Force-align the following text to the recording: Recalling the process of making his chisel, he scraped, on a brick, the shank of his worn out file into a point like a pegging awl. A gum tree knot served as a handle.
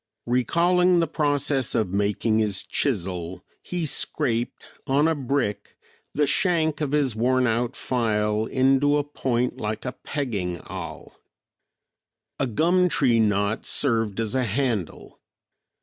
Recalling 0.25 0.99
the 0.99 1.05
process 1.07 1.75
of 1.75 1.89
making 1.93 2.39
his 2.39 2.63
chisel, 2.63 3.43
he 3.61 3.85
scraped, 3.85 4.63
on 4.87 5.07
a 5.07 5.13
brick, 5.13 5.77
the 6.15 6.25
shank 6.25 6.81
of 6.81 6.91
his 6.91 7.15
worn 7.15 7.45
out 7.45 7.75
file 7.75 8.47
into 8.47 8.97
a 8.97 9.03
point 9.03 9.57
like 9.61 9.85
a 9.85 9.91
pegging 10.03 10.59
awl. 10.61 11.19
A 12.39 12.47
gum 12.47 12.89
tree 12.89 13.19
knot 13.19 13.63
served 13.63 14.19
as 14.19 14.33
a 14.33 14.45
handle. 14.45 15.21